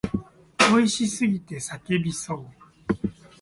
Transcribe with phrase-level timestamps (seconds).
[0.71, 2.45] 美味しすぎて叫びそう。